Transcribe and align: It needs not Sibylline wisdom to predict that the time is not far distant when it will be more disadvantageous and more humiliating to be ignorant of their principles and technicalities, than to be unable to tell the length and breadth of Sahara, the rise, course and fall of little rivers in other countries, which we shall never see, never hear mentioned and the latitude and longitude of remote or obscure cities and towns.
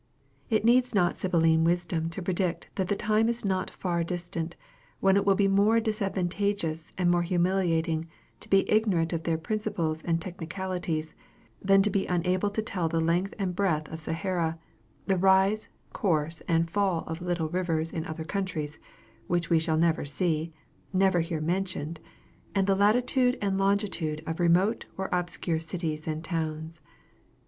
It 0.49 0.65
needs 0.65 0.95
not 0.95 1.17
Sibylline 1.17 1.63
wisdom 1.63 2.09
to 2.09 2.23
predict 2.23 2.71
that 2.73 2.87
the 2.87 2.95
time 2.95 3.29
is 3.29 3.45
not 3.45 3.69
far 3.69 4.03
distant 4.03 4.55
when 4.99 5.15
it 5.15 5.27
will 5.27 5.35
be 5.35 5.47
more 5.47 5.79
disadvantageous 5.79 6.91
and 6.97 7.11
more 7.11 7.21
humiliating 7.21 8.07
to 8.39 8.49
be 8.49 8.67
ignorant 8.67 9.13
of 9.13 9.21
their 9.25 9.37
principles 9.37 10.01
and 10.03 10.19
technicalities, 10.19 11.13
than 11.61 11.83
to 11.83 11.91
be 11.91 12.07
unable 12.07 12.49
to 12.49 12.63
tell 12.63 12.89
the 12.89 12.99
length 12.99 13.35
and 13.37 13.55
breadth 13.55 13.91
of 13.91 14.01
Sahara, 14.01 14.57
the 15.05 15.17
rise, 15.19 15.69
course 15.93 16.41
and 16.47 16.71
fall 16.71 17.03
of 17.05 17.21
little 17.21 17.49
rivers 17.49 17.91
in 17.91 18.03
other 18.07 18.25
countries, 18.25 18.79
which 19.27 19.51
we 19.51 19.59
shall 19.59 19.77
never 19.77 20.03
see, 20.03 20.51
never 20.91 21.19
hear 21.21 21.41
mentioned 21.41 21.99
and 22.55 22.65
the 22.65 22.73
latitude 22.73 23.37
and 23.39 23.59
longitude 23.59 24.23
of 24.25 24.39
remote 24.39 24.87
or 24.97 25.09
obscure 25.11 25.59
cities 25.59 26.07
and 26.07 26.23
towns. 26.23 26.81